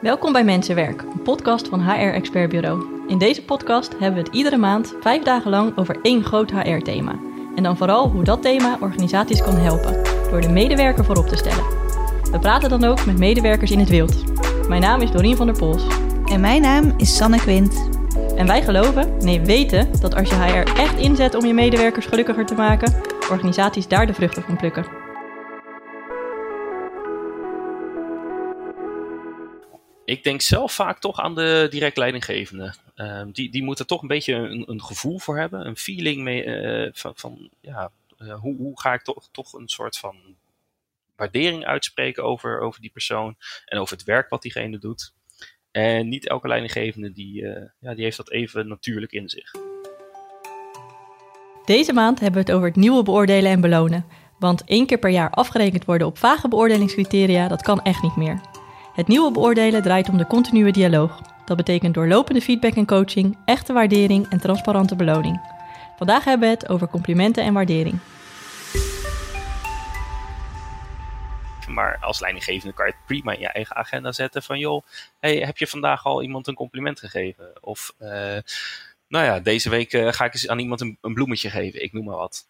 Welkom 0.00 0.32
bij 0.32 0.44
Mensenwerk, 0.44 1.02
een 1.02 1.22
podcast 1.22 1.68
van 1.68 1.80
HR 1.80 2.12
Expert 2.12 2.48
Bureau. 2.48 2.84
In 3.08 3.18
deze 3.18 3.44
podcast 3.44 3.90
hebben 3.90 4.14
we 4.14 4.26
het 4.26 4.36
iedere 4.36 4.56
maand 4.56 4.94
vijf 5.00 5.22
dagen 5.22 5.50
lang 5.50 5.76
over 5.76 5.98
één 6.02 6.24
groot 6.24 6.50
HR-thema. 6.50 7.18
En 7.56 7.62
dan 7.62 7.76
vooral 7.76 8.08
hoe 8.08 8.24
dat 8.24 8.42
thema 8.42 8.78
organisaties 8.80 9.42
kan 9.42 9.56
helpen, 9.56 10.02
door 10.30 10.40
de 10.40 10.48
medewerker 10.48 11.04
voorop 11.04 11.26
te 11.26 11.36
stellen. 11.36 11.64
We 12.30 12.38
praten 12.40 12.68
dan 12.68 12.84
ook 12.84 13.06
met 13.06 13.18
medewerkers 13.18 13.70
in 13.70 13.78
het 13.78 13.88
wild. 13.88 14.24
Mijn 14.68 14.80
naam 14.80 15.00
is 15.00 15.10
Dorien 15.10 15.36
van 15.36 15.46
der 15.46 15.58
Pols. 15.58 15.86
En 16.24 16.40
mijn 16.40 16.62
naam 16.62 16.94
is 16.96 17.16
Sanne 17.16 17.38
Quint. 17.38 17.88
En 18.36 18.46
wij 18.46 18.62
geloven, 18.62 19.16
nee 19.18 19.40
weten, 19.40 19.88
dat 20.00 20.14
als 20.14 20.28
je 20.28 20.34
HR 20.34 20.80
echt 20.80 20.98
inzet 20.98 21.34
om 21.34 21.46
je 21.46 21.54
medewerkers 21.54 22.06
gelukkiger 22.06 22.46
te 22.46 22.54
maken, 22.54 22.94
organisaties 23.30 23.88
daar 23.88 24.06
de 24.06 24.14
vruchten 24.14 24.42
van 24.42 24.56
plukken. 24.56 24.97
Ik 30.08 30.22
denk 30.22 30.40
zelf 30.40 30.72
vaak 30.72 30.98
toch 30.98 31.20
aan 31.20 31.34
de 31.34 31.66
direct 31.70 31.96
leidinggevende. 31.96 32.74
Ehm, 32.94 33.30
die, 33.30 33.50
die 33.50 33.62
moeten 33.62 33.86
toch 33.86 34.02
een 34.02 34.08
beetje 34.08 34.34
een, 34.34 34.70
een 34.70 34.82
gevoel 34.82 35.18
voor 35.18 35.38
hebben, 35.38 35.66
een 35.66 35.76
feeling 35.76 36.22
mee, 36.22 36.44
eh, 36.44 36.90
van, 36.92 37.12
van 37.16 37.50
ja, 37.60 37.90
uh, 38.18 38.34
hoe, 38.40 38.56
hoe 38.56 38.80
ga 38.80 38.92
ik 38.92 39.02
toch, 39.02 39.28
toch 39.32 39.52
een 39.52 39.68
soort 39.68 39.98
van 39.98 40.16
waardering 41.16 41.64
uitspreken 41.64 42.24
over, 42.24 42.60
over 42.60 42.80
die 42.80 42.90
persoon 42.90 43.36
en 43.64 43.78
over 43.78 43.96
het 43.96 44.06
werk 44.06 44.28
wat 44.28 44.42
diegene 44.42 44.78
doet. 44.78 45.12
En 45.70 46.08
niet 46.08 46.28
elke 46.28 46.48
leidinggevende 46.48 47.12
die, 47.12 47.42
uh, 47.42 47.62
ja, 47.80 47.94
die 47.94 48.04
heeft 48.04 48.16
dat 48.16 48.30
even 48.30 48.68
natuurlijk 48.68 49.12
in 49.12 49.28
zich. 49.28 49.50
Deze 51.64 51.92
maand 51.92 52.20
hebben 52.20 52.40
we 52.40 52.46
het 52.46 52.56
over 52.56 52.68
het 52.68 52.76
nieuwe 52.76 53.02
beoordelen 53.02 53.50
en 53.50 53.60
belonen. 53.60 54.06
Want 54.38 54.64
één 54.64 54.86
keer 54.86 54.98
per 54.98 55.10
jaar 55.10 55.30
afgerekend 55.30 55.84
worden 55.84 56.06
op 56.06 56.18
vage 56.18 56.48
beoordelingscriteria, 56.48 57.48
dat 57.48 57.62
kan 57.62 57.82
echt 57.82 58.02
niet 58.02 58.16
meer. 58.16 58.57
Het 58.98 59.08
nieuwe 59.08 59.32
beoordelen 59.32 59.82
draait 59.82 60.08
om 60.08 60.18
de 60.18 60.26
continue 60.26 60.72
dialoog. 60.72 61.20
Dat 61.44 61.56
betekent 61.56 61.94
doorlopende 61.94 62.40
feedback 62.40 62.74
en 62.74 62.86
coaching, 62.86 63.38
echte 63.44 63.72
waardering 63.72 64.28
en 64.28 64.40
transparante 64.40 64.96
beloning. 64.96 65.40
Vandaag 65.96 66.24
hebben 66.24 66.48
we 66.48 66.54
het 66.54 66.68
over 66.68 66.88
complimenten 66.88 67.44
en 67.44 67.52
waardering. 67.52 67.98
Maar 71.68 71.98
als 72.00 72.20
leidinggevende 72.20 72.74
kan 72.74 72.86
je 72.86 72.92
het 72.92 73.06
prima 73.06 73.32
in 73.32 73.40
je 73.40 73.48
eigen 73.48 73.76
agenda 73.76 74.12
zetten 74.12 74.42
van 74.42 74.58
joh, 74.58 74.82
hey, 75.18 75.36
heb 75.36 75.58
je 75.58 75.66
vandaag 75.66 76.04
al 76.04 76.22
iemand 76.22 76.46
een 76.46 76.54
compliment 76.54 76.98
gegeven? 76.98 77.52
Of 77.60 77.94
uh, 77.98 78.08
nou 79.08 79.24
ja, 79.24 79.40
deze 79.40 79.70
week 79.70 79.92
uh, 79.92 80.12
ga 80.12 80.24
ik 80.24 80.34
eens 80.34 80.48
aan 80.48 80.58
iemand 80.58 80.80
een, 80.80 80.98
een 81.00 81.14
bloemetje 81.14 81.50
geven, 81.50 81.82
ik 81.82 81.92
noem 81.92 82.04
maar 82.04 82.16
wat. 82.16 82.46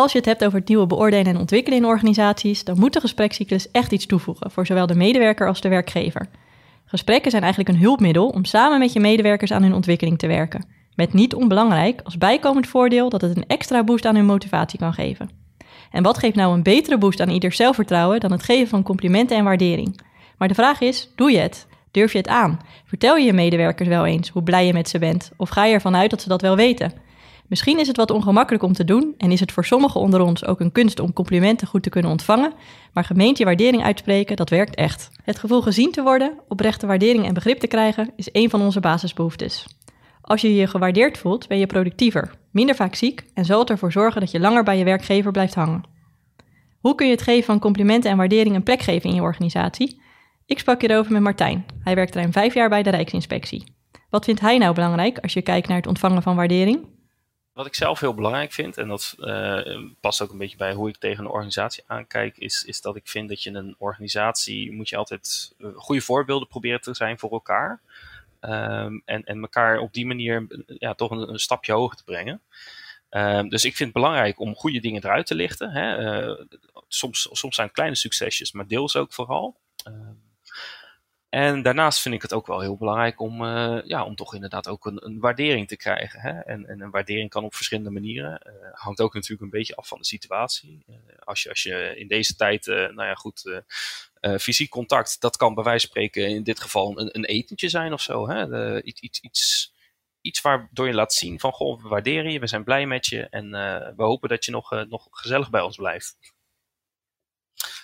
Als 0.00 0.12
je 0.12 0.18
het 0.18 0.26
hebt 0.26 0.44
over 0.44 0.58
het 0.58 0.68
nieuwe 0.68 0.86
beoordelen 0.86 1.26
en 1.26 1.38
ontwikkelen 1.38 1.78
in 1.78 1.84
organisaties, 1.84 2.64
dan 2.64 2.78
moet 2.78 2.92
de 2.92 3.00
gesprekscyclus 3.00 3.70
echt 3.70 3.92
iets 3.92 4.06
toevoegen 4.06 4.50
voor 4.50 4.66
zowel 4.66 4.86
de 4.86 4.94
medewerker 4.94 5.48
als 5.48 5.60
de 5.60 5.68
werkgever. 5.68 6.28
Gesprekken 6.84 7.30
zijn 7.30 7.42
eigenlijk 7.42 7.74
een 7.74 7.82
hulpmiddel 7.82 8.28
om 8.28 8.44
samen 8.44 8.78
met 8.78 8.92
je 8.92 9.00
medewerkers 9.00 9.52
aan 9.52 9.62
hun 9.62 9.74
ontwikkeling 9.74 10.18
te 10.18 10.26
werken. 10.26 10.64
Met 10.94 11.12
niet 11.12 11.34
onbelangrijk 11.34 12.00
als 12.04 12.18
bijkomend 12.18 12.66
voordeel 12.66 13.08
dat 13.08 13.20
het 13.20 13.36
een 13.36 13.46
extra 13.46 13.84
boost 13.84 14.04
aan 14.04 14.14
hun 14.14 14.24
motivatie 14.24 14.78
kan 14.78 14.92
geven. 14.92 15.30
En 15.90 16.02
wat 16.02 16.18
geeft 16.18 16.36
nou 16.36 16.54
een 16.54 16.62
betere 16.62 16.98
boost 16.98 17.20
aan 17.20 17.30
ieder 17.30 17.52
zelfvertrouwen 17.52 18.20
dan 18.20 18.32
het 18.32 18.42
geven 18.42 18.68
van 18.68 18.82
complimenten 18.82 19.36
en 19.36 19.44
waardering? 19.44 20.00
Maar 20.38 20.48
de 20.48 20.54
vraag 20.54 20.80
is: 20.80 21.10
doe 21.16 21.30
je 21.30 21.38
het? 21.38 21.66
Durf 21.90 22.12
je 22.12 22.18
het 22.18 22.28
aan? 22.28 22.60
Vertel 22.84 23.16
je 23.16 23.26
je 23.26 23.32
medewerkers 23.32 23.88
wel 23.88 24.06
eens 24.06 24.28
hoe 24.28 24.42
blij 24.42 24.66
je 24.66 24.72
met 24.72 24.88
ze 24.88 24.98
bent? 24.98 25.30
Of 25.36 25.48
ga 25.48 25.64
je 25.64 25.74
ervan 25.74 25.96
uit 25.96 26.10
dat 26.10 26.22
ze 26.22 26.28
dat 26.28 26.42
wel 26.42 26.56
weten? 26.56 26.92
Misschien 27.50 27.78
is 27.78 27.86
het 27.86 27.96
wat 27.96 28.10
ongemakkelijk 28.10 28.62
om 28.62 28.72
te 28.72 28.84
doen 28.84 29.14
en 29.18 29.30
is 29.30 29.40
het 29.40 29.52
voor 29.52 29.64
sommigen 29.64 30.00
onder 30.00 30.20
ons 30.20 30.44
ook 30.44 30.60
een 30.60 30.72
kunst 30.72 31.00
om 31.00 31.12
complimenten 31.12 31.66
goed 31.66 31.82
te 31.82 31.90
kunnen 31.90 32.10
ontvangen, 32.10 32.52
maar 32.92 33.10
je 33.16 33.44
waardering 33.44 33.82
uitspreken, 33.84 34.36
dat 34.36 34.50
werkt 34.50 34.74
echt. 34.74 35.10
Het 35.24 35.38
gevoel 35.38 35.62
gezien 35.62 35.92
te 35.92 36.02
worden, 36.02 36.38
oprechte 36.48 36.86
waardering 36.86 37.26
en 37.26 37.34
begrip 37.34 37.58
te 37.58 37.66
krijgen, 37.66 38.12
is 38.16 38.28
een 38.32 38.50
van 38.50 38.62
onze 38.62 38.80
basisbehoeftes. 38.80 39.66
Als 40.20 40.40
je 40.40 40.54
je 40.54 40.66
gewaardeerd 40.66 41.18
voelt, 41.18 41.48
ben 41.48 41.58
je 41.58 41.66
productiever, 41.66 42.34
minder 42.50 42.74
vaak 42.74 42.94
ziek 42.94 43.24
en 43.34 43.44
zal 43.44 43.58
het 43.58 43.70
ervoor 43.70 43.92
zorgen 43.92 44.20
dat 44.20 44.30
je 44.30 44.40
langer 44.40 44.62
bij 44.62 44.78
je 44.78 44.84
werkgever 44.84 45.32
blijft 45.32 45.54
hangen. 45.54 45.82
Hoe 46.80 46.94
kun 46.94 47.06
je 47.06 47.12
het 47.12 47.22
geven 47.22 47.44
van 47.44 47.58
complimenten 47.58 48.10
en 48.10 48.16
waardering 48.16 48.54
een 48.54 48.62
plek 48.62 48.82
geven 48.82 49.08
in 49.08 49.14
je 49.14 49.22
organisatie? 49.22 50.00
Ik 50.46 50.58
sprak 50.58 50.80
hierover 50.80 51.12
met 51.12 51.22
Martijn. 51.22 51.64
Hij 51.80 51.94
werkt 51.94 52.14
ruim 52.14 52.32
vijf 52.32 52.54
jaar 52.54 52.68
bij 52.68 52.82
de 52.82 52.90
Rijksinspectie. 52.90 53.64
Wat 54.10 54.24
vindt 54.24 54.40
hij 54.40 54.58
nou 54.58 54.74
belangrijk 54.74 55.18
als 55.18 55.32
je 55.32 55.42
kijkt 55.42 55.68
naar 55.68 55.76
het 55.76 55.86
ontvangen 55.86 56.22
van 56.22 56.36
waardering? 56.36 56.98
Wat 57.52 57.66
ik 57.66 57.74
zelf 57.74 58.00
heel 58.00 58.14
belangrijk 58.14 58.52
vind, 58.52 58.78
en 58.78 58.88
dat 58.88 59.14
uh, 59.18 59.78
past 60.00 60.20
ook 60.20 60.30
een 60.30 60.38
beetje 60.38 60.56
bij 60.56 60.72
hoe 60.72 60.88
ik 60.88 60.96
tegen 60.96 61.24
een 61.24 61.30
organisatie 61.30 61.84
aankijk, 61.86 62.38
is, 62.38 62.64
is 62.64 62.80
dat 62.80 62.96
ik 62.96 63.08
vind 63.08 63.28
dat 63.28 63.42
je 63.42 63.50
een 63.50 63.74
organisatie 63.78 64.72
moet 64.72 64.88
je 64.88 64.96
altijd 64.96 65.54
uh, 65.58 65.68
goede 65.74 66.00
voorbeelden 66.00 66.48
proberen 66.48 66.80
te 66.80 66.94
zijn 66.94 67.18
voor 67.18 67.30
elkaar. 67.30 67.80
Um, 68.40 69.02
en, 69.04 69.24
en 69.24 69.40
elkaar 69.40 69.78
op 69.78 69.92
die 69.92 70.06
manier 70.06 70.46
ja, 70.66 70.94
toch 70.94 71.10
een, 71.10 71.38
stapje 71.38 71.72
hoger 71.72 71.96
te 71.96 72.04
brengen. 72.04 72.40
Um, 73.10 73.48
dus 73.48 73.64
ik 73.64 73.76
vind 73.76 73.94
het 73.94 74.02
belangrijk 74.02 74.40
om 74.40 74.54
goede 74.54 74.80
dingen 74.80 75.04
eruit 75.04 75.26
te 75.26 75.34
lichten. 75.34 75.70
Hè. 75.70 76.34
Soms, 76.88 77.28
soms 77.32 77.54
zijn 77.54 77.66
het 77.66 77.76
kleine 77.76 77.96
succesjes, 77.96 78.52
maar 78.52 78.66
deels 78.66 78.96
ook 78.96 79.12
vooral. 79.12 79.56
Um, 79.86 80.29
en 81.30 81.62
daarnaast 81.62 82.00
vind 82.00 82.14
ik 82.14 82.22
het 82.22 82.32
ook 82.32 82.46
wel 82.46 82.60
heel 82.60 82.76
belangrijk 82.76 83.20
om, 83.20 83.42
uh, 83.42 83.78
ja, 83.84 84.04
om 84.04 84.14
toch 84.14 84.34
inderdaad 84.34 84.68
ook 84.68 84.86
een, 84.86 85.06
een 85.06 85.20
waardering 85.20 85.68
te 85.68 85.76
krijgen. 85.76 86.20
Hè? 86.20 86.40
En, 86.40 86.66
en, 86.66 86.80
een 86.80 86.90
waardering 86.90 87.30
kan 87.30 87.44
op 87.44 87.54
verschillende 87.54 87.90
manieren. 87.90 88.40
Uh, 88.46 88.52
hangt 88.72 89.00
ook 89.00 89.14
natuurlijk 89.14 89.42
een 89.42 89.58
beetje 89.58 89.76
af 89.76 89.88
van 89.88 89.98
de 89.98 90.04
situatie. 90.04 90.84
Uh, 90.88 90.96
als, 91.18 91.42
je, 91.42 91.48
als 91.48 91.62
je 91.62 91.94
in 91.96 92.08
deze 92.08 92.36
tijd, 92.36 92.66
nou 92.66 93.02
ja, 93.02 93.14
goed, 93.14 93.62
fysiek 94.40 94.70
contact, 94.70 95.20
dat 95.20 95.36
kan 95.36 95.54
bij 95.54 95.64
wijze 95.64 95.86
van 95.86 95.90
spreken 95.90 96.28
in 96.28 96.42
dit 96.42 96.60
geval 96.60 97.00
een, 97.00 97.16
een 97.16 97.24
etentje 97.24 97.68
zijn 97.68 97.92
of 97.92 98.00
zo. 98.00 98.28
Hè? 98.28 98.48
De, 98.48 98.82
iets, 98.84 99.00
iets, 99.00 99.20
iets, 99.20 99.74
iets 100.20 100.40
waardoor 100.40 100.86
je 100.86 100.94
laat 100.94 101.12
zien 101.12 101.40
van, 101.40 101.52
goh, 101.52 101.82
we 101.82 101.88
waarderen 101.88 102.32
je, 102.32 102.38
we 102.38 102.46
zijn 102.46 102.64
blij 102.64 102.86
met 102.86 103.06
je 103.06 103.28
en 103.28 103.50
we 103.96 104.02
hopen 104.02 104.28
dat 104.28 104.44
je 104.44 104.50
nog, 104.50 104.86
nog 104.88 105.08
gezellig 105.10 105.50
bij 105.50 105.60
ons 105.60 105.76
blijft. 105.76 106.16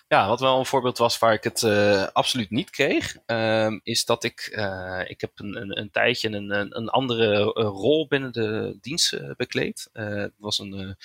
Ja, 0.09 0.29
wat 0.29 0.41
wel 0.41 0.59
een 0.59 0.67
voorbeeld 0.67 0.99
was 0.99 1.19
waar 1.19 1.33
ik 1.33 1.45
het 1.45 1.63
uh, 1.63 2.07
absoluut 2.07 2.51
niet 2.51 2.71
kreeg, 2.71 3.17
uh, 3.27 3.77
is 3.83 4.05
dat 4.05 4.25
ik, 4.25 4.53
uh, 4.53 5.03
ik 5.07 5.21
heb 5.21 5.31
een, 5.35 5.61
een, 5.61 5.79
een 5.79 5.91
tijdje 5.91 6.29
een, 6.29 6.51
een, 6.51 6.77
een 6.77 6.89
andere 6.89 7.43
rol 7.55 8.07
binnen 8.07 8.33
de 8.33 8.79
dienst 8.81 9.37
bekleed. 9.37 9.89
het 9.93 10.33
was 10.39 10.59
een, 10.59 10.97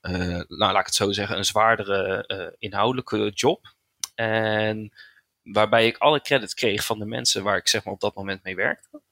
nou 0.00 0.46
laat 0.48 0.80
ik 0.80 0.86
het 0.86 0.94
zo 0.94 1.12
zeggen, 1.12 1.36
een 1.36 1.44
zwaardere 1.44 2.56
inhoudelijke 2.58 3.30
job. 3.34 3.74
En 4.14 4.92
waarbij 5.42 5.86
ik 5.86 5.98
alle 5.98 6.20
credit 6.20 6.54
kreeg 6.54 6.84
van 6.84 6.98
de 6.98 7.06
mensen 7.06 7.42
waar 7.42 7.56
ik 7.56 7.68
zeg 7.68 7.84
maar 7.84 7.94
op 7.94 8.00
dat 8.00 8.14
moment 8.14 8.42
mee 8.42 8.56
werkte. 8.56 9.02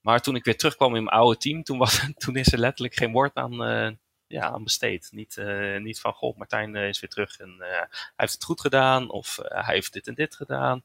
Maar 0.00 0.20
toen 0.20 0.36
ik 0.36 0.44
weer 0.44 0.56
terugkwam 0.56 0.96
in 0.96 1.04
mijn 1.04 1.16
oude 1.16 1.38
team, 1.38 1.62
toen, 1.62 1.78
was, 1.78 2.06
toen 2.24 2.36
is 2.36 2.52
er 2.52 2.58
letterlijk 2.58 2.94
geen 2.94 3.12
woord 3.12 3.34
aan, 3.34 3.98
ja, 4.32 4.50
aan 4.50 4.64
besteed. 4.64 5.08
Niet, 5.12 5.36
uh, 5.36 5.80
niet 5.80 6.00
van, 6.00 6.12
goh, 6.12 6.36
Martijn 6.36 6.74
uh, 6.74 6.88
is 6.88 7.00
weer 7.00 7.10
terug 7.10 7.38
en 7.38 7.56
uh, 7.58 7.66
hij 7.66 7.88
heeft 8.16 8.32
het 8.32 8.44
goed 8.44 8.60
gedaan 8.60 9.10
of 9.10 9.38
hij 9.42 9.74
heeft 9.74 9.92
dit 9.92 10.06
en 10.06 10.14
dit 10.14 10.34
gedaan. 10.34 10.82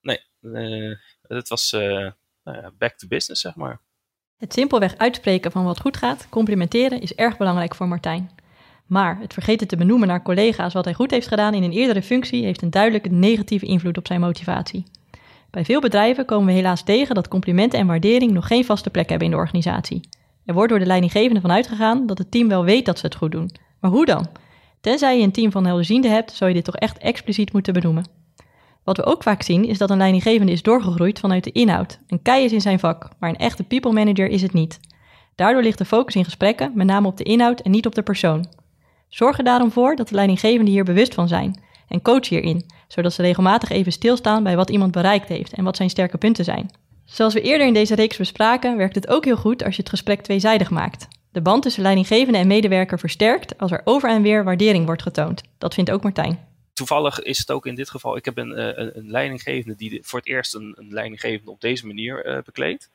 Nee, 0.00 0.20
het 1.22 1.48
was 1.48 1.70
nou 1.70 2.70
back 2.78 2.96
to 2.96 3.08
business, 3.08 3.40
zeg 3.40 3.54
maar. 3.54 3.80
Het 4.36 4.52
simpelweg 4.52 4.96
uitspreken 4.96 5.52
van 5.52 5.64
wat 5.64 5.80
goed 5.80 5.96
gaat, 5.96 6.28
complimenteren, 6.28 7.00
is 7.00 7.14
erg 7.14 7.36
belangrijk 7.36 7.74
voor 7.74 7.88
Martijn. 7.88 8.30
Maar 8.86 9.18
het 9.18 9.32
vergeten 9.32 9.66
te 9.66 9.76
benoemen 9.76 10.08
naar 10.08 10.22
collega's 10.22 10.72
wat 10.72 10.84
hij 10.84 10.94
goed 10.94 11.10
heeft 11.10 11.26
gedaan 11.26 11.54
in 11.54 11.62
een 11.62 11.72
eerdere 11.72 12.02
functie 12.02 12.44
heeft 12.44 12.62
een 12.62 12.70
duidelijke 12.70 13.08
negatieve 13.08 13.66
invloed 13.66 13.98
op 13.98 14.06
zijn 14.06 14.20
motivatie. 14.20 14.84
Bij 15.50 15.64
veel 15.64 15.80
bedrijven 15.80 16.24
komen 16.24 16.46
we 16.46 16.52
helaas 16.52 16.84
tegen 16.84 17.14
dat 17.14 17.28
complimenten 17.28 17.78
en 17.78 17.86
waardering 17.86 18.32
nog 18.32 18.46
geen 18.46 18.64
vaste 18.64 18.90
plek 18.90 19.08
hebben 19.08 19.26
in 19.26 19.32
de 19.32 19.40
organisatie. 19.40 20.00
Er 20.46 20.54
wordt 20.54 20.70
door 20.70 20.78
de 20.78 20.86
leidinggevende 20.86 21.40
van 21.40 21.52
uitgegaan 21.52 22.06
dat 22.06 22.18
het 22.18 22.30
team 22.30 22.48
wel 22.48 22.64
weet 22.64 22.86
dat 22.86 22.98
ze 22.98 23.06
het 23.06 23.14
goed 23.14 23.32
doen. 23.32 23.50
Maar 23.80 23.90
hoe 23.90 24.06
dan? 24.06 24.26
Tenzij 24.80 25.18
je 25.18 25.24
een 25.24 25.32
team 25.32 25.50
van 25.50 25.66
helderzienden 25.66 26.10
hebt, 26.10 26.32
zou 26.32 26.50
je 26.50 26.56
dit 26.56 26.64
toch 26.64 26.76
echt 26.76 26.98
expliciet 26.98 27.52
moeten 27.52 27.72
benoemen. 27.72 28.08
Wat 28.84 28.96
we 28.96 29.04
ook 29.04 29.22
vaak 29.22 29.42
zien 29.42 29.64
is 29.64 29.78
dat 29.78 29.90
een 29.90 29.96
leidinggevende 29.96 30.52
is 30.52 30.62
doorgegroeid 30.62 31.18
vanuit 31.18 31.44
de 31.44 31.52
inhoud. 31.52 31.98
Een 32.06 32.22
kei 32.22 32.44
is 32.44 32.52
in 32.52 32.60
zijn 32.60 32.78
vak, 32.78 33.08
maar 33.18 33.28
een 33.28 33.36
echte 33.36 33.62
people 33.62 33.92
manager 33.92 34.28
is 34.28 34.42
het 34.42 34.52
niet. 34.52 34.80
Daardoor 35.34 35.62
ligt 35.62 35.78
de 35.78 35.84
focus 35.84 36.14
in 36.14 36.24
gesprekken 36.24 36.72
met 36.74 36.86
name 36.86 37.06
op 37.06 37.16
de 37.16 37.24
inhoud 37.24 37.60
en 37.60 37.70
niet 37.70 37.86
op 37.86 37.94
de 37.94 38.02
persoon. 38.02 38.46
Zorg 39.08 39.38
er 39.38 39.44
daarom 39.44 39.70
voor 39.70 39.96
dat 39.96 40.08
de 40.08 40.14
leidinggevenden 40.14 40.72
hier 40.72 40.84
bewust 40.84 41.14
van 41.14 41.28
zijn 41.28 41.60
en 41.88 42.02
coach 42.02 42.28
hierin, 42.28 42.64
zodat 42.88 43.12
ze 43.12 43.22
regelmatig 43.22 43.68
even 43.68 43.92
stilstaan 43.92 44.42
bij 44.42 44.56
wat 44.56 44.70
iemand 44.70 44.92
bereikt 44.92 45.28
heeft 45.28 45.52
en 45.52 45.64
wat 45.64 45.76
zijn 45.76 45.90
sterke 45.90 46.18
punten 46.18 46.44
zijn. 46.44 46.70
Zoals 47.06 47.34
we 47.34 47.40
eerder 47.40 47.66
in 47.66 47.74
deze 47.74 47.94
reeks 47.94 48.16
bespraken, 48.16 48.76
werkt 48.76 48.94
het 48.94 49.08
ook 49.08 49.24
heel 49.24 49.36
goed 49.36 49.64
als 49.64 49.76
je 49.76 49.82
het 49.82 49.90
gesprek 49.90 50.20
tweezijdig 50.20 50.70
maakt. 50.70 51.08
De 51.30 51.40
band 51.40 51.62
tussen 51.62 51.82
leidinggevende 51.82 52.38
en 52.38 52.46
medewerker 52.46 52.98
versterkt 52.98 53.58
als 53.58 53.70
er 53.70 53.80
over 53.84 54.10
en 54.10 54.22
weer 54.22 54.44
waardering 54.44 54.86
wordt 54.86 55.02
getoond. 55.02 55.42
Dat 55.58 55.74
vindt 55.74 55.90
ook 55.90 56.02
Martijn. 56.02 56.48
Toevallig 56.72 57.20
is 57.20 57.38
het 57.38 57.50
ook 57.50 57.66
in 57.66 57.74
dit 57.74 57.90
geval, 57.90 58.16
ik 58.16 58.24
heb 58.24 58.38
een, 58.38 58.52
eh, 58.52 58.66
een, 58.66 58.98
een 58.98 59.10
leidinggevende 59.10 59.76
die 59.76 59.98
voor 60.02 60.18
het 60.18 60.28
eerst 60.28 60.54
een, 60.54 60.74
een 60.78 60.92
leidinggevende 60.92 61.50
op 61.50 61.60
deze 61.60 61.86
manier 61.86 62.26
uh, 62.26 62.42
bekleedt. 62.42 62.90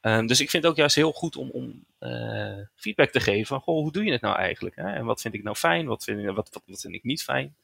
Um, 0.00 0.26
dus 0.26 0.40
ik 0.40 0.50
vind 0.50 0.62
het 0.62 0.72
ook 0.72 0.78
juist 0.78 0.94
heel 0.94 1.12
goed 1.12 1.36
om, 1.36 1.50
om 1.50 1.84
uh, 2.00 2.58
feedback 2.74 3.10
te 3.10 3.20
geven 3.20 3.46
van, 3.46 3.60
goh, 3.60 3.82
hoe 3.82 3.92
doe 3.92 4.04
je 4.04 4.12
het 4.12 4.20
nou 4.20 4.36
eigenlijk? 4.36 4.76
Hè? 4.76 4.92
En 4.92 5.04
wat 5.04 5.20
vind 5.20 5.34
ik 5.34 5.42
nou 5.42 5.56
fijn, 5.56 5.86
wat 5.86 6.04
vind, 6.04 6.24
wat, 6.24 6.34
wat, 6.34 6.62
wat 6.66 6.80
vind 6.80 6.94
ik 6.94 7.04
niet 7.04 7.22
fijn? 7.22 7.56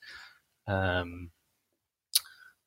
Um, 0.65 1.33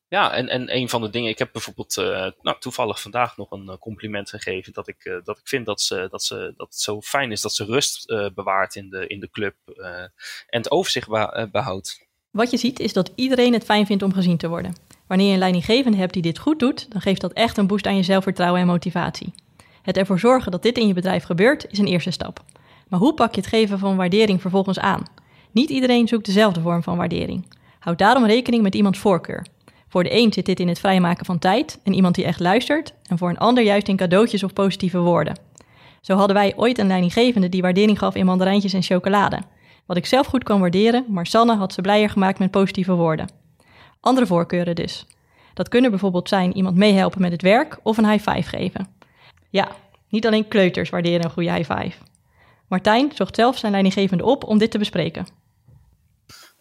Ja, 0.07 0.33
en, 0.33 0.49
en 0.49 0.75
een 0.75 0.89
van 0.89 1.01
de 1.01 1.09
dingen, 1.09 1.29
ik 1.29 1.39
heb 1.39 1.49
bijvoorbeeld 1.51 1.97
uh, 1.97 2.27
nou, 2.41 2.59
toevallig 2.59 3.01
vandaag 3.01 3.37
nog 3.37 3.51
een 3.51 3.77
compliment 3.79 4.29
gegeven 4.29 4.73
dat 4.73 4.87
ik, 4.87 5.05
uh, 5.05 5.17
dat 5.23 5.37
ik 5.37 5.47
vind 5.47 5.65
dat, 5.65 5.81
ze, 5.81 6.07
dat, 6.09 6.23
ze, 6.23 6.53
dat 6.57 6.67
het 6.67 6.79
zo 6.79 7.01
fijn 7.01 7.31
is 7.31 7.41
dat 7.41 7.53
ze 7.53 7.65
rust 7.65 8.05
bewaart 8.35 8.75
in 8.75 8.89
de, 8.89 9.07
in 9.07 9.19
de 9.19 9.29
club 9.29 9.55
en 10.47 10.61
het 10.61 10.71
overzicht 10.71 11.07
behoudt. 11.51 12.07
Wat 12.31 12.51
je 12.51 12.57
ziet 12.57 12.79
is 12.79 12.93
dat 12.93 13.11
iedereen 13.15 13.53
het 13.53 13.63
fijn 13.63 13.85
vindt 13.85 14.03
om 14.03 14.13
gezien 14.13 14.37
te 14.37 14.47
worden. 14.47 14.75
Wanneer 15.07 15.27
je 15.27 15.33
een 15.33 15.39
leidinggevende 15.39 15.97
hebt 15.97 16.13
die 16.13 16.21
dit 16.21 16.37
goed 16.37 16.59
doet, 16.59 16.91
dan 16.91 17.01
geeft 17.01 17.21
dat 17.21 17.33
echt 17.33 17.57
een 17.57 17.67
boost 17.67 17.87
aan 17.87 17.95
je 17.95 18.03
zelfvertrouwen 18.03 18.61
en 18.61 18.67
motivatie. 18.67 19.33
Het 19.81 19.97
ervoor 19.97 20.19
zorgen 20.19 20.51
dat 20.51 20.63
dit 20.63 20.77
in 20.77 20.87
je 20.87 20.93
bedrijf 20.93 21.23
gebeurt 21.23 21.71
is 21.71 21.77
een 21.77 21.87
eerste 21.87 22.11
stap. 22.11 22.43
Maar 22.87 22.99
hoe 22.99 23.13
pak 23.13 23.35
je 23.35 23.41
het 23.41 23.49
geven 23.49 23.79
van 23.79 23.95
waardering 23.95 24.41
vervolgens 24.41 24.79
aan? 24.79 25.03
Niet 25.51 25.69
iedereen 25.69 26.07
zoekt 26.07 26.25
dezelfde 26.25 26.61
vorm 26.61 26.83
van 26.83 26.97
waardering. 26.97 27.57
Houd 27.79 27.97
daarom 27.97 28.25
rekening 28.25 28.63
met 28.63 28.75
iemands 28.75 28.99
voorkeur. 28.99 29.45
Voor 29.95 30.03
de 30.03 30.15
een 30.15 30.33
zit 30.33 30.45
dit 30.45 30.59
in 30.59 30.67
het 30.67 30.79
vrijmaken 30.79 31.25
van 31.25 31.39
tijd 31.39 31.79
en 31.83 31.93
iemand 31.93 32.15
die 32.15 32.25
echt 32.25 32.39
luistert, 32.39 32.93
en 33.07 33.17
voor 33.17 33.29
een 33.29 33.37
ander 33.37 33.63
juist 33.63 33.87
in 33.87 33.95
cadeautjes 33.95 34.43
of 34.43 34.53
positieve 34.53 34.99
woorden. 34.99 35.39
Zo 36.01 36.15
hadden 36.15 36.35
wij 36.35 36.53
ooit 36.55 36.77
een 36.77 36.87
leidinggevende 36.87 37.49
die 37.49 37.61
waardering 37.61 37.99
gaf 37.99 38.15
in 38.15 38.25
mandarijntjes 38.25 38.73
en 38.73 38.83
chocolade. 38.83 39.39
Wat 39.85 39.97
ik 39.97 40.05
zelf 40.05 40.27
goed 40.27 40.43
kan 40.43 40.59
waarderen, 40.59 41.05
maar 41.07 41.25
Sanne 41.25 41.55
had 41.55 41.73
ze 41.73 41.81
blijer 41.81 42.09
gemaakt 42.09 42.39
met 42.39 42.51
positieve 42.51 42.93
woorden. 42.93 43.29
Andere 43.99 44.25
voorkeuren 44.25 44.75
dus. 44.75 45.05
Dat 45.53 45.69
kunnen 45.69 45.89
bijvoorbeeld 45.89 46.29
zijn 46.29 46.55
iemand 46.55 46.75
meehelpen 46.75 47.21
met 47.21 47.31
het 47.31 47.41
werk 47.41 47.79
of 47.83 47.97
een 47.97 48.09
high 48.09 48.29
five 48.29 48.49
geven. 48.49 48.87
Ja, 49.49 49.67
niet 50.09 50.27
alleen 50.27 50.47
kleuters 50.47 50.89
waarderen 50.89 51.23
een 51.23 51.31
goede 51.31 51.53
high 51.53 51.73
five. 51.73 51.97
Martijn 52.67 53.11
zocht 53.13 53.35
zelf 53.35 53.57
zijn 53.57 53.71
leidinggevende 53.71 54.25
op 54.25 54.43
om 54.43 54.57
dit 54.57 54.71
te 54.71 54.77
bespreken. 54.77 55.27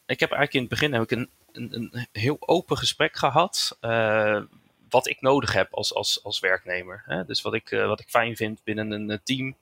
Ik 0.06 0.21
heb 0.21 0.33
eigenlijk 0.33 0.53
in 0.53 0.61
het 0.61 0.69
begin 0.69 0.93
heb 0.93 1.03
ik 1.03 1.11
een, 1.11 1.31
een, 1.53 1.75
een 1.75 2.06
heel 2.12 2.37
open 2.41 2.77
gesprek 2.77 3.17
gehad. 3.17 3.79
Uh, 3.81 4.41
wat 4.89 5.09
ik 5.09 5.21
nodig 5.21 5.53
heb 5.53 5.75
als, 5.75 5.95
als, 5.95 6.21
als 6.23 6.41
werknemer. 6.41 7.03
Hè? 7.06 7.25
Dus 7.25 7.43
wat 7.43 7.55
ik, 7.55 7.71
uh, 7.71 7.87
wat 7.87 8.01
ik 8.01 8.09
fijn 8.09 8.37
vind 8.37 8.61
binnen 8.65 8.91
een 8.91 9.21
team. 9.25 9.56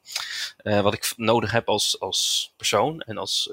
Uh, 0.62 0.80
wat 0.80 0.94
ik 0.94 1.12
nodig 1.16 1.50
heb 1.50 1.68
als, 1.68 2.00
als 2.00 2.52
persoon 2.56 3.00
en 3.00 3.18
als, 3.18 3.52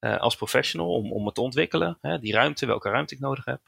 als 0.00 0.36
professional 0.36 0.94
om, 0.94 1.12
om 1.12 1.26
het 1.26 1.34
te 1.34 1.40
ontwikkelen. 1.40 1.98
Hè? 2.00 2.18
Die 2.18 2.32
ruimte, 2.32 2.66
welke 2.66 2.90
ruimte 2.90 3.14
ik 3.14 3.20
nodig 3.20 3.44
heb. 3.44 3.60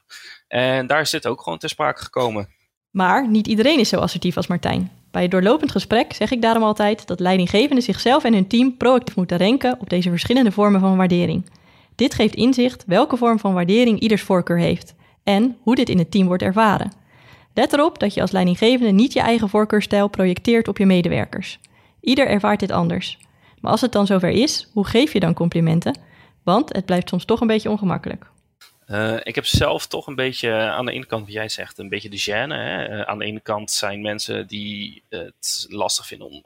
En 0.47 0.87
daar 0.87 1.01
is 1.01 1.09
dit 1.09 1.27
ook 1.27 1.41
gewoon 1.41 1.57
ter 1.57 1.69
sprake 1.69 2.03
gekomen. 2.03 2.49
Maar 2.91 3.29
niet 3.29 3.47
iedereen 3.47 3.79
is 3.79 3.89
zo 3.89 3.99
assertief 3.99 4.37
als 4.37 4.47
Martijn. 4.47 4.91
Bij 5.11 5.21
het 5.21 5.31
doorlopend 5.31 5.71
gesprek 5.71 6.13
zeg 6.13 6.31
ik 6.31 6.41
daarom 6.41 6.63
altijd 6.63 7.07
dat 7.07 7.19
leidinggevenden 7.19 7.83
zichzelf 7.83 8.23
en 8.23 8.33
hun 8.33 8.47
team 8.47 8.77
proactief 8.77 9.15
moeten 9.15 9.37
renken 9.37 9.79
op 9.79 9.89
deze 9.89 10.09
verschillende 10.09 10.51
vormen 10.51 10.79
van 10.79 10.97
waardering. 10.97 11.45
Dit 11.97 12.13
geeft 12.13 12.35
inzicht 12.35 12.83
welke 12.85 13.17
vorm 13.17 13.39
van 13.39 13.53
waardering 13.53 13.99
ieders 13.99 14.21
voorkeur 14.21 14.59
heeft 14.59 14.95
en 15.23 15.57
hoe 15.61 15.75
dit 15.75 15.89
in 15.89 15.97
het 15.97 16.11
team 16.11 16.27
wordt 16.27 16.43
ervaren. 16.43 16.91
Let 17.53 17.73
erop 17.73 17.99
dat 17.99 18.13
je 18.13 18.21
als 18.21 18.31
leidinggevende 18.31 18.91
niet 18.91 19.13
je 19.13 19.19
eigen 19.19 19.49
voorkeurstijl 19.49 20.07
projecteert 20.07 20.67
op 20.67 20.77
je 20.77 20.85
medewerkers. 20.85 21.59
Ieder 22.01 22.27
ervaart 22.27 22.59
dit 22.59 22.71
anders. 22.71 23.17
Maar 23.61 23.71
als 23.71 23.81
het 23.81 23.91
dan 23.91 24.05
zover 24.05 24.29
is, 24.29 24.69
hoe 24.73 24.85
geef 24.85 25.13
je 25.13 25.19
dan 25.19 25.33
complimenten? 25.33 25.99
Want 26.43 26.75
het 26.75 26.85
blijft 26.85 27.09
soms 27.09 27.25
toch 27.25 27.41
een 27.41 27.47
beetje 27.47 27.69
ongemakkelijk. 27.69 28.25
Uh, 28.87 29.15
ik 29.23 29.35
heb 29.35 29.45
zelf 29.45 29.87
toch 29.87 30.07
een 30.07 30.15
beetje 30.15 30.51
aan 30.51 30.85
de 30.85 30.91
ene 30.91 31.05
kant, 31.05 31.25
wat 31.25 31.33
jij 31.33 31.49
zegt, 31.49 31.77
een 31.77 31.89
beetje 31.89 32.09
de 32.09 32.21
gêne. 32.21 32.53
Hè? 32.53 32.89
Uh, 32.89 33.01
aan 33.01 33.19
de 33.19 33.25
ene 33.25 33.39
kant 33.39 33.71
zijn 33.71 34.01
mensen 34.01 34.47
die 34.47 35.03
het 35.09 35.65
lastig 35.69 36.07
vinden 36.07 36.27
om 36.27 36.43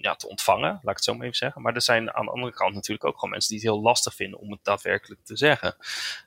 ja, 0.00 0.14
te 0.14 0.28
ontvangen, 0.28 0.70
laat 0.70 0.82
ik 0.82 0.96
het 0.96 1.04
zo 1.04 1.14
maar 1.14 1.26
even 1.26 1.36
zeggen. 1.36 1.62
Maar 1.62 1.74
er 1.74 1.82
zijn 1.82 2.12
aan 2.12 2.24
de 2.24 2.30
andere 2.30 2.52
kant 2.52 2.74
natuurlijk 2.74 3.04
ook 3.04 3.14
gewoon 3.14 3.30
mensen 3.30 3.50
die 3.50 3.58
het 3.58 3.68
heel 3.68 3.82
lastig 3.82 4.14
vinden 4.14 4.38
om 4.38 4.50
het 4.50 4.64
daadwerkelijk 4.64 5.24
te 5.24 5.36
zeggen. 5.36 5.76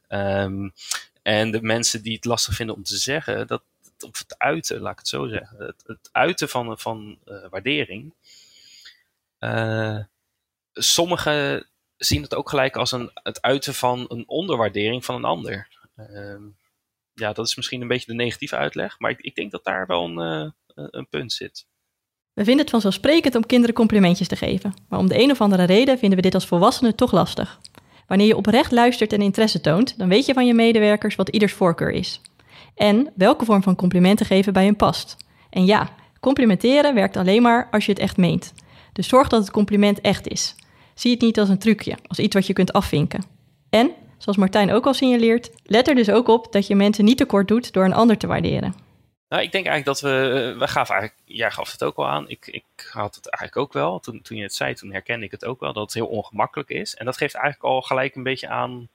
Um, 0.10 0.74
en 1.22 1.52
de 1.52 1.62
mensen 1.62 2.04
die 2.04 2.16
het 2.16 2.26
lastig 2.26 2.56
vinden 2.56 2.76
om 2.76 2.84
te 2.84 2.98
zeggen, 2.98 3.48
dat, 3.48 3.64
of 4.00 4.20
het 4.20 4.36
uiten, 4.38 4.80
laat 4.80 4.92
ik 4.92 5.00
het 5.00 5.08
zo 5.08 5.28
zeggen. 5.28 5.76
Het, 5.84 6.10
uiten 6.12 6.50
van, 6.50 6.80
van 6.80 7.20
uh, 7.26 7.46
waardering. 7.50 8.14
sommigen 10.74 11.68
zien 11.98 12.22
het 12.22 12.36
ook 12.36 12.50
gelijk 12.50 12.76
als 12.76 12.92
een, 12.92 13.12
het 13.14 13.42
uiten 13.42 13.74
van 13.74 14.06
een 14.08 14.28
onderwaardering 14.28 15.06
van 15.06 15.16
een 15.16 15.26
ander. 15.26 15.68
Uh, 15.96 16.36
ja, 17.14 17.34
dat 17.34 17.48
is 17.48 17.56
misschien 17.56 17.82
een 17.82 17.88
beetje 17.88 18.12
de 18.12 18.14
negatieve 18.14 18.56
uitleg, 18.56 19.00
maar 19.00 19.12
ik, 19.12 19.22
ik 19.22 19.36
denk 19.36 19.52
dat 19.52 19.64
daar 19.64 19.88
wel 19.88 20.04
een, 20.04 20.54
uh, 20.76 20.88
een 20.92 21.08
punt 21.08 21.34
zit. 21.34 21.66
We 22.34 22.44
vinden 22.44 22.62
het 22.62 22.70
vanzelfsprekend 22.70 23.36
om 23.36 23.46
kinderen 23.46 23.76
complimentjes 23.76 24.28
te 24.28 24.36
geven, 24.36 24.74
maar 24.90 25.00
om 25.00 25.08
de 25.08 25.20
een 25.20 25.32
of 25.32 25.42
andere 25.42 25.64
reden 25.64 25.98
vinden 25.98 26.18
we 26.18 26.24
dit 26.24 26.34
als 26.34 26.46
volwassenen 26.46 26.96
toch 26.96 27.12
lastig. 27.12 27.60
Wanneer 28.08 28.28
je 28.28 28.38
oprecht 28.38 28.72
luistert 28.72 29.14
en 29.14 29.22
interesse 29.22 29.62
toont, 29.62 29.98
dan 29.98 30.08
weet 30.08 30.26
je 30.26 30.34
van 30.34 30.46
je 30.46 30.54
medewerkers 30.54 31.16
wat 31.16 31.30
ieders 31.30 31.54
voorkeur 31.54 31.92
is. 31.92 32.22
En 32.76 33.12
welke 33.16 33.46
vorm 33.46 33.64
van 33.64 33.76
complimenten 33.76 34.26
geven 34.26 34.54
bij 34.54 34.66
hun 34.66 34.76
past. 34.76 35.18
En 35.50 35.66
ja, 35.66 35.90
complimenteren 36.20 36.94
werkt 36.94 37.18
alleen 37.18 37.42
maar 37.42 37.68
als 37.72 37.86
je 37.86 37.92
het 37.92 38.02
echt 38.02 38.18
meent. 38.18 38.54
Dus 38.94 39.08
zorg 39.08 39.28
dat 39.28 39.42
het 39.42 39.52
compliment 39.52 40.02
echt 40.02 40.28
is. 40.28 40.56
Zie 40.94 41.12
het 41.12 41.22
niet 41.22 41.40
als 41.40 41.50
een 41.50 41.58
trucje, 41.58 41.98
als 42.08 42.20
iets 42.20 42.36
wat 42.36 42.48
je 42.48 42.54
kunt 42.54 42.74
afvinken. 42.74 43.24
En, 43.70 43.92
zoals 44.18 44.38
Martijn 44.38 44.72
ook 44.72 44.86
al 44.86 44.94
signaleert, 44.94 45.52
let 45.64 45.88
er 45.88 45.96
dus 45.96 46.10
ook 46.10 46.28
op 46.28 46.52
dat 46.52 46.68
je 46.68 46.76
mensen 46.76 47.06
niet 47.06 47.18
tekort 47.18 47.48
doet 47.48 47.74
door 47.74 47.86
een 47.86 47.94
ander 47.94 48.18
te 48.18 48.28
waarderen. 48.28 48.76
Nou, 49.32 49.44
ik 49.44 49.52
denk 49.52 49.66
eigenlijk 49.66 49.86
dat 49.86 50.12
we, 50.12 50.56
we 50.60 50.68
gaven 50.68 50.96
eigenlijk, 50.96 51.24
jij 51.26 51.52
gaf 51.52 51.72
het 51.72 51.84
ook 51.84 51.96
al 51.96 52.08
aan, 52.08 52.30
ik, 52.30 52.48
ik 52.48 52.90
had 52.92 53.16
het 53.16 53.30
eigenlijk 53.30 53.68
ook 53.68 53.74
wel. 53.74 54.00
Toen, 54.00 54.22
toen 54.22 54.38
je 54.38 54.44
het 54.44 54.54
zei, 54.54 54.74
toen 54.74 54.92
herkende 54.92 55.26
ik 55.26 55.32
het 55.32 55.46
ook 55.46 55.60
wel, 55.60 55.74
dat 55.74 55.84
het 55.84 55.94
heel 55.94 56.08
ongemakkelijk 56.08 56.70
is. 56.70 56.96
En 56.96 57.06
dat 57.06 57.18
geeft 57.18 57.34
eigenlijk 57.34 57.74
al 57.74 57.82
gelijk 57.82 58.16
een 58.16 58.24
beetje 58.24 58.48
aan 58.48 58.90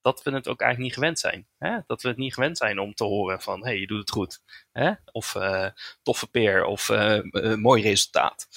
dat 0.00 0.22
we 0.22 0.30
het 0.30 0.48
ook 0.48 0.60
eigenlijk 0.60 0.78
niet 0.78 0.98
gewend 0.98 1.18
zijn. 1.18 1.46
Hè? 1.58 1.78
Dat 1.86 2.02
we 2.02 2.08
het 2.08 2.16
niet 2.16 2.34
gewend 2.34 2.58
zijn 2.58 2.78
om 2.78 2.94
te 2.94 3.04
horen 3.04 3.42
van, 3.42 3.60
hé, 3.60 3.66
hey, 3.66 3.78
je 3.78 3.86
doet 3.86 3.98
het 3.98 4.10
goed. 4.10 4.40
Hè? 4.72 4.92
Of 5.12 5.34
uh, 5.34 5.68
toffe 6.02 6.26
peer, 6.26 6.64
of 6.64 6.88
uh, 6.88 7.54
mooi 7.54 7.82
resultaat. 7.82 8.48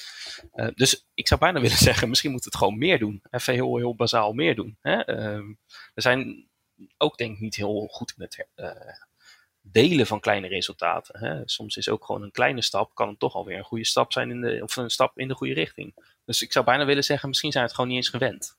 dus 0.76 1.06
ik 1.14 1.28
zou 1.28 1.40
bijna 1.40 1.62
willen 1.66 1.78
zeggen, 1.78 2.10
misschien 2.10 2.32
moet 2.32 2.46
het 2.46 2.56
gewoon 2.56 2.78
meer 2.78 3.00
doen. 3.00 3.22
Even 3.32 3.54
heel, 3.54 3.78
heel 3.78 3.96
bazaal 3.96 4.34
meer 4.34 4.56
doen. 4.56 4.78
Hè? 4.82 5.02
Ehm, 5.02 5.48
we 5.94 6.02
zijn 6.02 6.48
ook 6.98 7.18
denk 7.18 7.34
ik 7.34 7.40
niet 7.40 7.56
heel 7.56 7.88
goed 7.92 8.14
in 8.18 8.24
het 8.24 8.48
delen 9.72 10.08
van 10.08 10.20
kleine 10.20 10.48
resultaten. 10.48 11.20
Hè? 11.20 11.42
Soms 11.46 11.78
is 11.78 11.90
ook 11.90 12.06
gewoon 12.06 12.24
een 12.24 12.32
kleine 12.32 12.62
stap, 12.62 12.96
kan 12.96 13.08
het 13.08 13.20
toch 13.20 13.36
alweer 13.36 13.58
een 13.58 13.64
goede 13.64 13.86
stap 13.86 14.12
zijn, 14.12 14.30
in 14.30 14.42
de, 14.42 14.60
of 14.64 14.76
een 14.76 14.90
stap 14.90 15.20
in 15.20 15.28
de 15.28 15.34
goede 15.34 15.54
richting. 15.54 15.94
Dus 16.26 16.42
ik 16.42 16.52
zou 16.52 16.66
bijna 16.66 16.86
willen 16.86 17.04
zeggen, 17.04 17.30
misschien 17.30 17.52
zijn 17.52 17.64
we 17.64 17.70
het 17.70 17.80
gewoon 17.80 17.96
niet 17.96 18.04
eens 18.04 18.16
gewend. 18.16 18.58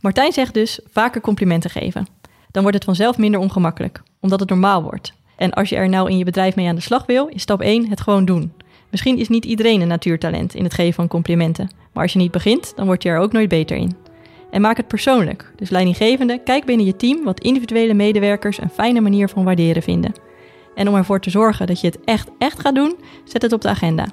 Martijn 0.00 0.32
zegt 0.32 0.54
dus 0.54 0.80
vaker 0.90 1.20
complimenten 1.20 1.70
geven. 1.70 2.06
Dan 2.50 2.62
wordt 2.62 2.76
het 2.76 2.86
vanzelf 2.86 3.18
minder 3.18 3.40
ongemakkelijk, 3.40 4.02
omdat 4.20 4.40
het 4.40 4.48
normaal 4.48 4.82
wordt. 4.82 5.12
En 5.36 5.52
als 5.52 5.68
je 5.68 5.76
er 5.76 5.88
nou 5.88 6.10
in 6.10 6.18
je 6.18 6.24
bedrijf 6.24 6.56
mee 6.56 6.68
aan 6.68 6.74
de 6.74 6.80
slag 6.80 7.06
wil, 7.06 7.26
is 7.26 7.42
stap 7.42 7.60
1 7.60 7.88
het 7.88 8.00
gewoon 8.00 8.24
doen. 8.24 8.52
Misschien 8.90 9.18
is 9.18 9.28
niet 9.28 9.44
iedereen 9.44 9.80
een 9.80 9.88
natuurtalent 9.88 10.54
in 10.54 10.64
het 10.64 10.74
geven 10.74 10.94
van 10.94 11.08
complimenten, 11.08 11.70
maar 11.92 12.02
als 12.02 12.12
je 12.12 12.18
niet 12.18 12.30
begint, 12.30 12.76
dan 12.76 12.86
word 12.86 13.02
je 13.02 13.08
er 13.08 13.18
ook 13.18 13.32
nooit 13.32 13.48
beter 13.48 13.76
in. 13.76 14.05
En 14.50 14.60
maak 14.60 14.76
het 14.76 14.88
persoonlijk. 14.88 15.52
Dus 15.56 15.70
leidinggevende, 15.70 16.38
kijk 16.38 16.64
binnen 16.64 16.86
je 16.86 16.96
team 16.96 17.24
wat 17.24 17.40
individuele 17.40 17.94
medewerkers 17.94 18.60
een 18.60 18.70
fijne 18.70 19.00
manier 19.00 19.28
van 19.28 19.44
waarderen 19.44 19.82
vinden. 19.82 20.12
En 20.74 20.88
om 20.88 20.94
ervoor 20.94 21.20
te 21.20 21.30
zorgen 21.30 21.66
dat 21.66 21.80
je 21.80 21.86
het 21.86 21.98
echt, 22.04 22.30
echt 22.38 22.60
gaat 22.60 22.74
doen, 22.74 22.96
zet 23.24 23.42
het 23.42 23.52
op 23.52 23.60
de 23.60 23.68
agenda. 23.68 24.06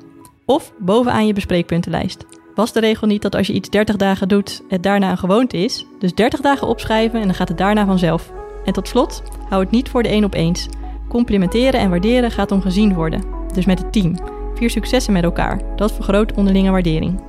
Of 0.46 0.74
bovenaan 0.80 1.28
je 1.28 1.34
bespreekpuntenlijst. 1.34 2.26
Was 2.56 2.74
de 2.74 2.80
regel 2.80 3.08
niet 3.08 3.22
dat 3.22 3.36
als 3.36 3.48
je 3.48 3.54
iets 3.54 3.70
30 3.70 3.96
dagen 3.96 4.28
doet, 4.28 4.64
het 4.68 4.84
daarna 4.84 5.12
een 5.12 5.18
gewoonte 5.18 5.58
is? 5.58 5.86
Dus 6.00 6.14
30 6.14 6.42
dagen 6.42 6.68
opschrijven 6.68 7.20
en 7.20 7.26
dan 7.26 7.36
gaat 7.36 7.48
het 7.48 7.58
daarna 7.58 7.86
vanzelf. 7.86 8.32
En 8.66 8.74
tot 8.74 8.88
slot, 8.88 9.24
hou 9.50 9.64
het 9.64 9.72
niet 9.72 9.90
voor 9.90 10.04
de 10.04 10.10
één 10.10 10.24
op 10.24 10.34
eens. 10.34 10.68
Complimenteren 11.10 11.80
en 11.80 11.90
waarderen 11.90 12.32
gaat 12.32 12.52
om 12.52 12.62
gezien 12.62 12.94
worden. 12.94 13.24
Dus 13.54 13.66
met 13.66 13.80
het 13.80 13.94
team. 13.94 14.16
Vier 14.56 14.70
successen 14.70 15.14
met 15.14 15.24
elkaar. 15.24 15.62
Dat 15.76 15.94
vergroot 15.94 16.34
onderlinge 16.34 16.72
waardering. 16.72 17.20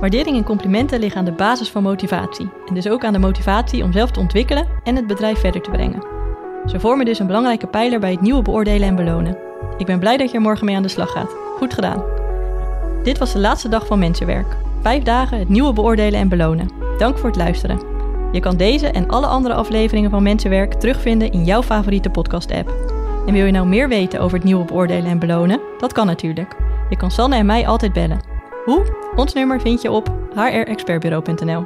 Waardering 0.00 0.36
en 0.36 0.44
complimenten 0.44 1.00
liggen 1.00 1.18
aan 1.18 1.24
de 1.24 1.32
basis 1.32 1.70
van 1.70 1.82
motivatie. 1.82 2.48
En 2.66 2.74
dus 2.74 2.88
ook 2.88 3.04
aan 3.04 3.12
de 3.12 3.18
motivatie 3.18 3.82
om 3.82 3.92
zelf 3.92 4.10
te 4.10 4.20
ontwikkelen 4.20 4.66
en 4.84 4.96
het 4.96 5.06
bedrijf 5.06 5.38
verder 5.38 5.62
te 5.62 5.70
brengen. 5.70 6.02
Ze 6.66 6.80
vormen 6.80 7.06
dus 7.06 7.18
een 7.18 7.26
belangrijke 7.26 7.66
pijler 7.66 8.00
bij 8.00 8.10
het 8.10 8.20
nieuwe 8.20 8.42
beoordelen 8.42 8.88
en 8.88 8.96
belonen. 8.96 9.38
Ik 9.78 9.86
ben 9.86 9.98
blij 9.98 10.16
dat 10.16 10.30
je 10.30 10.36
er 10.36 10.42
morgen 10.42 10.66
mee 10.66 10.76
aan 10.76 10.82
de 10.82 10.88
slag 10.88 11.10
gaat. 11.10 11.36
Goed 11.56 11.74
gedaan! 11.74 12.02
Dit 13.02 13.18
was 13.18 13.32
de 13.32 13.38
laatste 13.38 13.68
dag 13.68 13.86
van 13.86 13.98
Mensenwerk. 13.98 14.56
Vijf 14.82 15.02
dagen 15.02 15.38
het 15.38 15.48
nieuwe 15.48 15.72
beoordelen 15.72 16.20
en 16.20 16.28
belonen. 16.28 16.70
Dank 16.98 17.18
voor 17.18 17.28
het 17.28 17.38
luisteren. 17.38 17.80
Je 18.32 18.40
kan 18.40 18.56
deze 18.56 18.86
en 18.86 19.08
alle 19.08 19.26
andere 19.26 19.54
afleveringen 19.54 20.10
van 20.10 20.22
Mensenwerk 20.22 20.74
terugvinden 20.74 21.32
in 21.32 21.44
jouw 21.44 21.62
favoriete 21.62 22.10
podcast-app. 22.10 22.74
En 23.26 23.32
wil 23.32 23.44
je 23.44 23.52
nou 23.52 23.66
meer 23.66 23.88
weten 23.88 24.20
over 24.20 24.36
het 24.36 24.46
nieuwe 24.46 24.64
beoordelen 24.64 25.10
en 25.10 25.18
belonen? 25.18 25.60
Dat 25.78 25.92
kan 25.92 26.06
natuurlijk. 26.06 26.56
Je 26.90 26.96
kan 26.96 27.10
Sanne 27.10 27.36
en 27.36 27.46
mij 27.46 27.66
altijd 27.66 27.92
bellen. 27.92 28.35
Hoe? 28.66 29.12
Ons 29.16 29.32
nummer 29.32 29.60
vind 29.60 29.82
je 29.82 29.90
op 29.90 30.08
hrexpertbureau.nl. 30.34 31.64